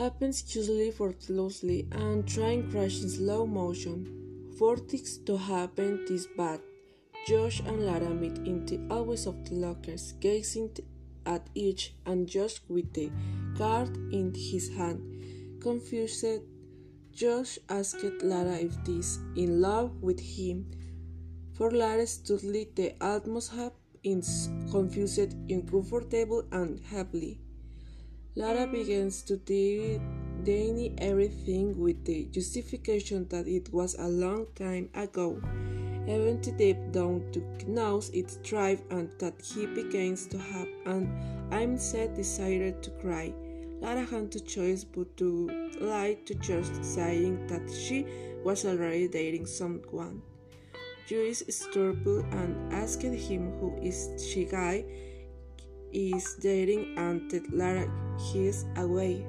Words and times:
happens 0.00 0.40
curiously 0.40 0.88
effortlessly 0.88 1.86
and 1.92 2.26
train 2.26 2.70
crash 2.70 3.02
in 3.02 3.08
slow 3.10 3.46
motion. 3.46 3.98
For 4.58 4.78
things 4.78 5.18
to 5.26 5.36
happen 5.36 6.06
this 6.08 6.26
bad, 6.38 6.60
Josh 7.26 7.60
and 7.60 7.84
Lara 7.84 8.08
meet 8.08 8.38
in 8.50 8.64
the 8.64 8.78
hallways 8.88 9.26
of 9.26 9.44
the 9.44 9.56
lockers, 9.56 10.12
gazing 10.20 10.70
at 11.26 11.50
each 11.54 11.92
and 12.06 12.26
Josh 12.26 12.60
with 12.68 12.90
the 12.94 13.10
card 13.58 13.94
in 14.10 14.32
his 14.34 14.70
hand. 14.70 15.02
Confused, 15.60 16.24
Josh 17.12 17.58
asked 17.68 18.22
Lara 18.22 18.56
if 18.56 18.74
he's 18.86 19.18
in 19.36 19.60
love 19.60 20.00
with 20.00 20.20
him. 20.20 20.64
For 21.52 21.70
Lara 21.70 22.04
studly 22.04 22.74
the 22.74 22.88
atmosphere 23.04 23.72
is 24.02 24.48
confused, 24.70 25.34
uncomfortable, 25.50 26.44
and 26.52 26.80
happy. 26.80 27.38
Lara 28.36 28.64
begins 28.64 29.22
to 29.22 29.36
deny 29.38 30.92
everything 30.98 31.76
with 31.76 32.04
the 32.04 32.26
justification 32.26 33.26
that 33.28 33.48
it 33.48 33.72
was 33.72 33.96
a 33.98 34.06
long 34.06 34.46
time 34.54 34.88
ago, 34.94 35.40
even 36.06 36.40
to 36.40 36.52
deep 36.52 36.78
down 36.92 37.24
to 37.32 37.40
knows 37.66 38.08
its 38.10 38.38
tribe 38.44 38.80
and 38.90 39.10
that 39.18 39.34
he 39.42 39.66
begins 39.66 40.28
to 40.28 40.38
have 40.38 40.68
an 40.86 41.10
unsaid 41.50 42.14
desire 42.14 42.70
to 42.70 42.90
cry. 43.02 43.34
Lara 43.80 44.04
had 44.04 44.32
no 44.32 44.40
choice 44.46 44.84
but 44.84 45.16
to 45.16 45.50
lie 45.80 46.16
to 46.26 46.34
just 46.36 46.84
saying 46.84 47.48
that 47.48 47.68
she 47.68 48.06
was 48.44 48.64
already 48.64 49.08
dating 49.08 49.46
someone. 49.46 50.22
Josh 51.08 51.42
stopped 51.48 52.06
and 52.06 52.72
asked 52.72 53.02
him 53.02 53.58
who 53.58 53.76
is 53.82 54.08
she 54.24 54.44
guy 54.44 54.84
is 55.92 56.34
dating 56.34 56.94
and 56.96 57.30
Lara 57.52 57.90
he's 58.32 58.64
away. 58.76 59.26